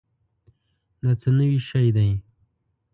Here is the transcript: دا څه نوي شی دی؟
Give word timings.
دا 1.01 1.11
څه 1.21 1.29
نوي 1.37 1.59
شی 1.69 1.87
دی؟ 1.95 2.09